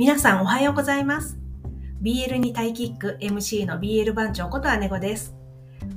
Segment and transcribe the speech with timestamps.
[0.00, 1.38] 皆さんおはようございます。
[2.00, 5.34] BL にタイキック MC の BL 番長こと姉子です。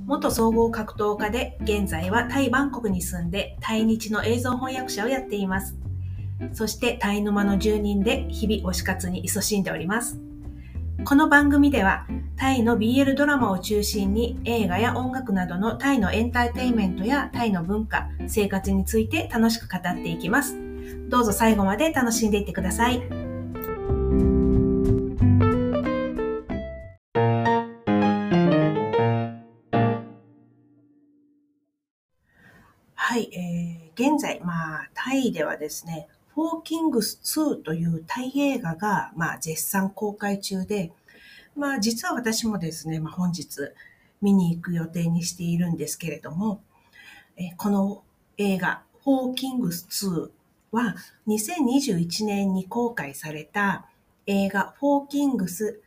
[0.06, 5.78] 元総合格闘家で現在はタイバンコクに住んでタイ日の映像翻訳者をやっています。
[6.52, 10.20] そしてタイ沼の住人で日々推し活に勤しんでおります。
[11.06, 20.58] この番組ではタイの BL ドラマを中心に映画や音楽などのタイのエンターテインメントやタイの文化、生活について楽しく語っていきます。
[21.08, 23.23] どうぞ最後まで楽しんでいってください。
[33.14, 40.92] はい、えー、現在、まあ、タイではですね、フォーキングス2というタイ映画が、まあ、絶賛公開中で、
[41.56, 43.72] まあ、実は私もですね、まあ、本日
[44.24, 46.64] 見に行く予定にしているんですけれども、
[47.38, 48.02] えこの
[48.38, 50.30] 映画、 Four Kings 2
[50.72, 50.96] は
[51.28, 53.86] 2021年に公開された
[54.26, 55.82] 映画、 Four Kings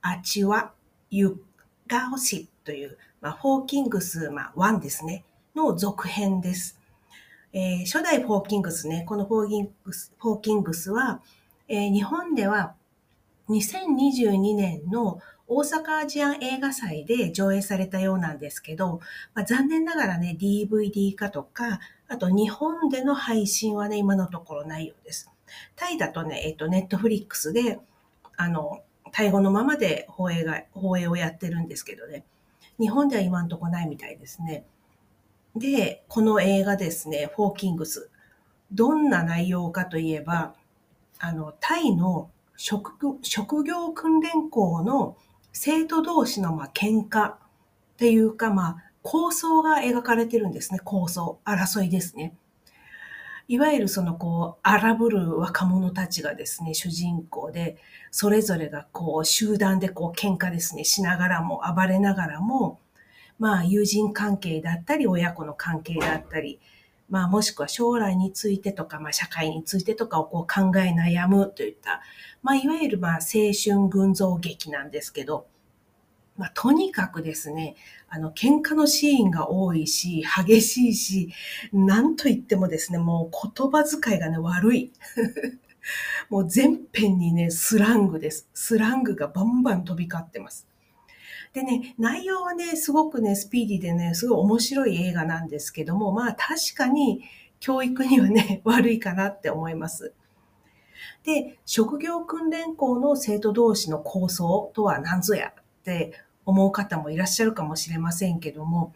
[0.00, 0.72] อาชี
[1.10, 5.24] วะ ยุคเก้าสิบ という、まあ、 Four Kings、まあ、1ですね、
[5.56, 6.78] の続編です。
[7.52, 11.20] えー初代 Four Kings ね、この Four Kings Four Kings は、
[11.66, 12.74] えー日本では
[13.48, 19.00] 2022年の大阪アジアン映画祭で上映されたようなんですけど、
[19.34, 25.28] まあ、残念ながらね、DVD 化とか、あと日本での配信はね、今のところないようです。
[25.76, 27.78] タイだとね、えっ、と、ネットフリックスで、
[28.36, 32.24] あの、タイ語のままで放映が、放映をやってるんですけどね、
[32.78, 34.64] 日本では今のとこないみたいですね。
[35.56, 38.10] で、この映画ですね、フォーキングス。
[38.72, 40.54] どんな内容かといえば、
[41.18, 45.16] あの、タイの職職業訓練校の
[45.52, 47.36] 生徒同士のまあ喧嘩っ
[47.96, 50.78] ていうか、まあ、構想が描かれてるんですね。
[50.84, 52.34] 構想、争いですね。
[53.50, 57.78] いわゆるそのこう、荒ぶる若者たちがですね、主人公で、
[58.12, 62.78] それぞれがこう、集団でこう、喧嘩ですね、しながらも、暴れながらも、
[63.40, 66.60] まあ、友人関係だったり、親子の関係だったり、
[67.08, 72.02] まあ、もしくは将来についてとか、まあ、社会についてとかをこう考え悩むといった、
[72.44, 75.48] まあ、いわゆるまあ、青春群像劇なんですけど、
[76.40, 77.76] まあ、とにかくですね、
[78.08, 81.34] あの、喧嘩のシーンが多いし、激しいし、
[81.70, 84.90] なんと言ってもですね、もう言葉遣いがね、悪い。
[86.30, 88.48] もう全編にね、スラングです。
[88.54, 90.66] スラングがバンバン飛び交ってます。
[91.52, 97.22] でね、内容はね、すごくね、スピーディーでね、すごい面白い映画なんですけども、まあ確かに
[97.58, 100.14] 教育にはね、 悪いかなって思います。
[101.22, 106.14] で、職業訓練校の生徒同士の構想とは何ぞやって
[106.50, 108.92] 思う方もいらっしゃるかもしれませんけども、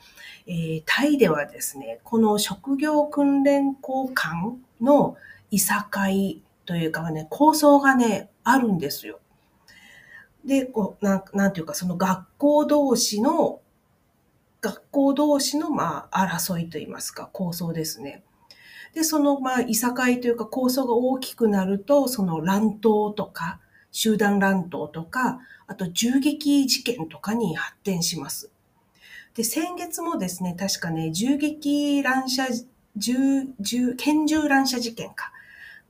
[0.46, 5.16] えータイではですね、この職業訓練校間の
[5.50, 9.20] いさかいというかね、構想がね、あるんですよ。
[10.44, 13.60] で、こう、なんなんていうか、その学校同士の、
[14.60, 18.24] 学校同士の、まあ、争いといいますか、構想ですね。
[18.94, 23.60] で、その、まあ、いさかいというか、構想が大きくなると、その乱闘とか、
[23.94, 25.38] 集団乱闘とか、
[25.68, 28.50] あと銃撃事件とかに発展します。
[29.34, 32.44] で、先月もですね、確かね、銃撃乱射、
[32.96, 33.14] 銃、
[33.60, 35.30] 銃、拳銃乱射事件か。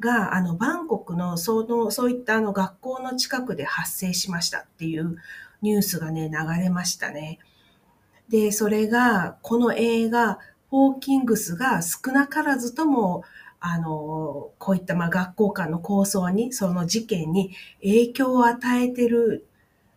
[0.00, 5.16] が、あの、バンコクの、その、そういったあの学校の近くで発生しましたっていう
[5.62, 7.38] ニュースがね、流れましたね。
[8.28, 10.38] で、それが、この映画、
[10.68, 13.24] フォーキングスが少なからずとも、
[13.66, 19.46] あの、こういったまあ学校間の構想に、その事件に影響を与えてる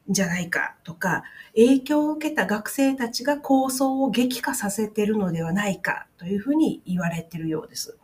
[0.10, 7.98] んじゃないかとか、影響を受けた学生たちが構想を激化させてるのではないかというふうに言われてるようです。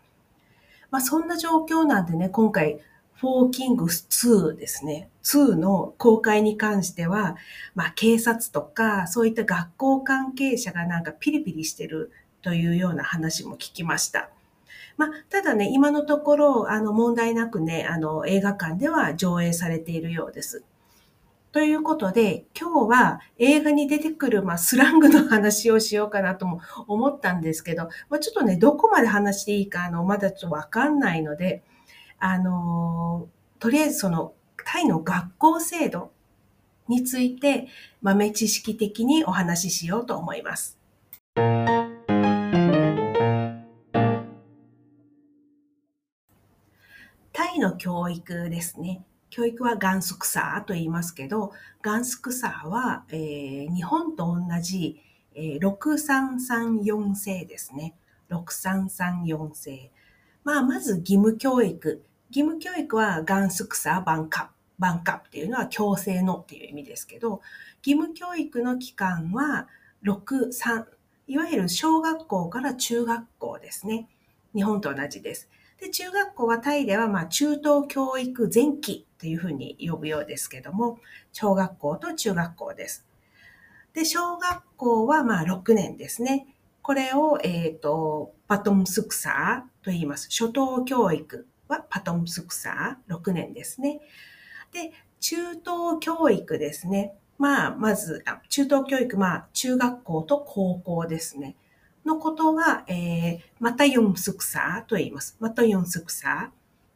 [0.91, 2.81] まあそんな状況なんでね、今回、
[3.16, 5.07] フォーキングス2ですね。
[5.24, 7.38] 2の公開に関しては、
[7.74, 14.30] まあ警察とか、そういった学校関係者がなんかピリピリしてるというような話も聞きました。
[14.98, 20.63] まあ、ただね、今のところ、あの、問題なくね、あの、映画館では上映されているようです。
[21.51, 31.63] ということで、今日は映画に出てくる、まあ、スラングの話をしようかなとも思ったんですけど、まあ、ちょっとね、どこまで話していいか、あの、まだちょっとわかんないので、
[32.18, 33.28] あの、
[33.60, 34.34] とりあえずその、
[34.66, 36.12] タイの学校制度
[36.88, 37.68] について、
[38.01, 40.80] 豆知識的にお話ししようと思います。
[47.60, 49.04] の教育ですね。
[49.30, 51.52] 教育はガンスクサーと言いますけど、
[51.82, 55.02] ガンスクサーは、えー日本と同じ、
[55.36, 57.96] えー6334制ですね。
[58.30, 59.92] 6334制。
[60.44, 62.04] まあ、まず義務教育。
[62.30, 64.52] 義務教育はガンスクサーバンカ。
[64.80, 67.42] バンカっていうのは強制のっていう意味ですけど、
[67.86, 69.68] 義務教育の期間は
[70.04, 70.86] 6、3、
[71.28, 74.08] いわゆる小学校から中学校ですね。
[74.54, 75.50] 日本と同じです。
[75.83, 80.97] で、中学校はタイでは、ま、中等教育前期というふうに呼ぶようですけども、
[81.33, 83.06] 小学校と中学校です。
[83.94, 86.47] で、小学校は、ま、6年ですね。
[86.81, 90.30] これを、えっ、ー、と、パトムスクサーと言います。
[90.30, 94.00] 初等教育はパトムスクサー、6年ですね。
[94.71, 97.13] で、中等教育ですね。
[97.38, 101.57] まあ、まず、中等教育、まあ、中学校と高校ですね。
[102.06, 105.38] のことは、えー、また4スクサーと言います。
[105.40, 106.52] また4スクサ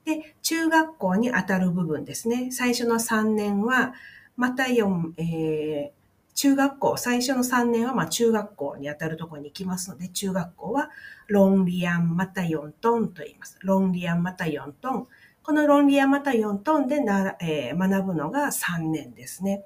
[0.06, 0.15] ー。
[0.21, 2.50] で、中学校にあたる部分ですね。
[2.51, 3.94] 最初の3年は、
[4.36, 5.98] また4、えー、
[6.36, 10.92] 中学校、最初の3年はまあ中学校にあたるところに行きますので、中学校は
[11.27, 13.57] ロンリアンまた4トンと言います。
[13.63, 15.07] ロンリアンまた4トン。
[15.42, 19.65] このロンリアンまた4トンでな、えー、学ぶのが3年ですね。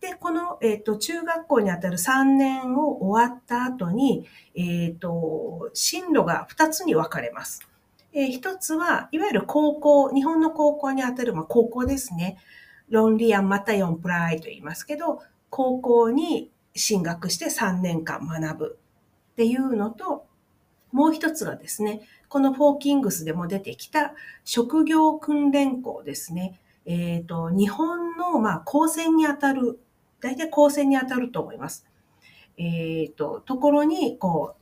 [0.00, 7.68] で、この、えっ、ー、と、中学校にあたる3年を終わった後に、えっ、ー、と、進路が2つに分かれます。
[8.12, 12.38] えー、1つは、いわゆる高校、日本の高校にあたる、まあ、高校ですね。
[12.88, 15.20] ロンリアンまた4プライと言いますけど、
[15.50, 18.78] 高校に進学して3年間学ぶ
[19.32, 20.26] っていうのと、
[20.92, 24.14] もう一つがですね、このフォーキングスでも出てきた
[24.44, 26.58] 職業訓練校ですね。
[26.86, 29.78] えっ、ー、と、日本の、まあ、高専にあたる
[30.20, 31.86] 大体高専に当たると思います。
[32.56, 34.60] えっ、ー、と、ところに、こう、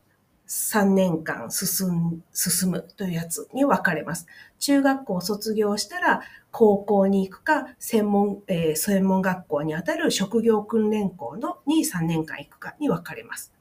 [0.48, 4.26] 3年間進進むというやつに分かれます。
[4.58, 13.52] 中学校を卒業したら高校に行くか、専門、えー、専門学校にあたる職業訓練校のに3年間行くかに分かれます。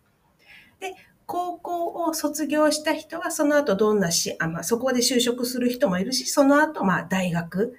[0.79, 0.95] で、
[1.25, 7.77] 高校を卒業した人はその後どんなし、あまあ、そこで就職する人もいるし、その後、まあ、大学、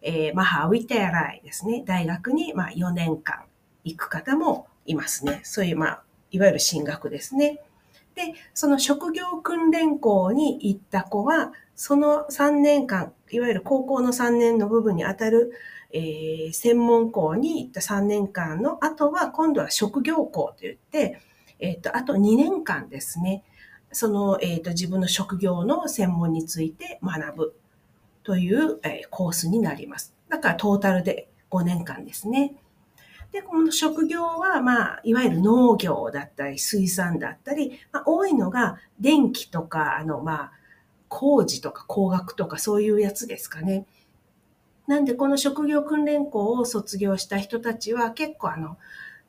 [0.00, 1.82] えー、マハウィテアライですね。
[1.86, 3.44] 大学に、まあ、4年間
[3.86, 5.40] 行く方もいますね。
[5.44, 7.60] そういう、まあ、いわゆる進学ですね。
[8.14, 15.52] で、その職業訓練校に行った子は、その3年間、いわゆる高校の3年の部分にあたる、
[15.92, 21.20] えー、専門校に行った3年間の後は、今度は職業校といって、
[21.60, 23.44] えっ、ー、と、あと2年間ですね、
[23.92, 27.54] その、えっ、ー、と、自分の職業の専門について学ぶ
[28.24, 30.14] という、えー、コースになります。
[30.28, 32.54] だからトータルで5年間ですね。
[33.32, 40.52] で、この職業は、まあ、いわゆる農業だったり、水産だったり、まあ、多いのが電気とか、あの、まあ、
[41.08, 43.86] 工事とか工学とかそういうやつですかね。
[44.86, 48.78] なんで、この職業訓練校を卒業した人たちは結構あの、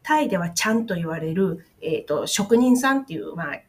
[0.03, 3.61] タイではちゃんと言われる、えっ、ー、と、職人さんっていう、まあ、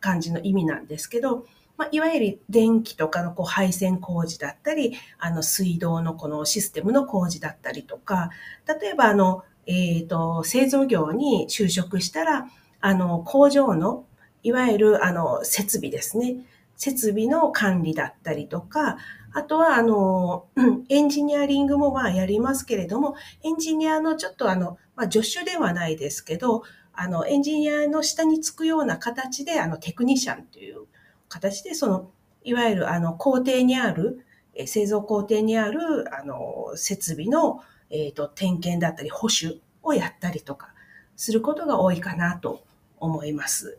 [0.00, 1.46] 感じの意味なんですけど、
[1.76, 8.30] まあ、いわゆる電気とかのこう配線工事だったり、あの水道のこのシステムの工事だったりとか、
[8.66, 12.48] 例えばあの、えっ、ー、と、製造業に就職したら、
[12.80, 14.04] あの、工場の、
[14.42, 16.36] いわゆる、あの、設備ですね。
[16.76, 18.98] 設備の管理だったりとか、
[19.32, 20.46] あとは、あの、
[20.88, 26.62] エンジニアリングもまあやりますけれども、エンジニアのちょっとあの、まあ助手ではないですけど、
[26.92, 30.86] あの、エンジニアの下につくような形で、あの、テクニシャンという
[31.28, 32.10] 形で、その、
[32.44, 34.24] いわゆるあの、工程にある、
[34.66, 37.60] 製造工程にある、あの、設備の、
[37.94, 40.74] えっ、ー、と、点検だったり保守をやったりとか
[41.16, 42.64] することが多いかなと
[42.98, 43.78] 思います。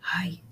[0.00, 0.42] はい。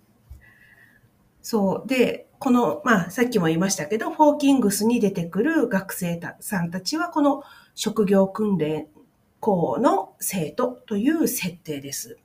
[1.40, 1.88] そう。
[1.88, 7.42] で、この、まあ、さっきも言いましたけど、フォーキングスに出てくる学生さんたちは、この
[7.74, 8.86] 職業訓練
[9.40, 12.18] 校の生徒という設定です。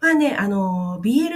[0.00, 1.28] まあね、あの、BL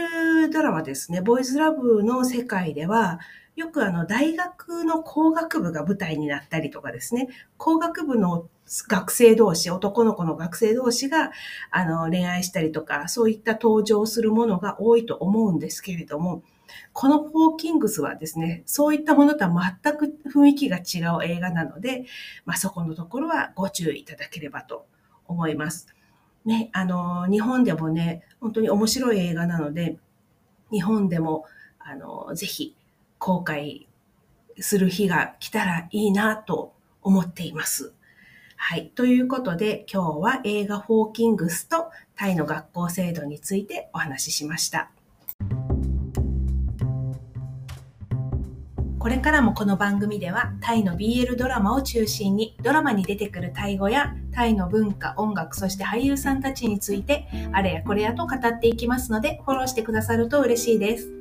[0.54, 3.18] ドラマですね、ボーイズラブの世界では、
[3.56, 8.48] よくあの、大学の工学部が舞台になったりとかですね、工学部の
[8.88, 11.32] 学生同士、男の子の学生同士が、
[11.70, 16.42] あの、恋愛したりとか、そういった登場するものが多いと思うんですけれども、
[16.92, 22.04] このフォーキングスはですね、そういったものとは全く雰囲気が違う映画なので、
[22.44, 24.86] まあ、そこのところはご注意いただければと
[25.26, 25.88] 思います。
[26.44, 29.98] ね、あの、日本でもね、本当に面白い映画なので、
[30.74, 31.46] 日本でも、
[31.78, 32.74] あの、ぜひ
[33.18, 33.86] 公開
[34.58, 37.92] する日が来たらいいなと思っています。
[38.56, 38.90] はい。
[38.94, 44.90] ということで、今日は映画フォーキングスとタイの学校制度についてお話ししました。
[49.04, 61.12] これからもこの番組ではタイの BL ドラマを中心にドラマに出てくるタイ語やタイの文化、音楽、そして俳優さんたちについてあれやこれやと語っていきますのでフォローしてくださると嬉しいです。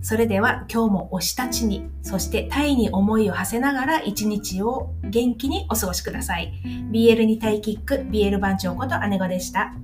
[0.00, 6.54] それでは今日も推したちに、そしてタイに思いを馳せながら一日を元気にお過ごしください。
[6.90, 9.74] BL にタイキック、BL 番長こと姉子でした。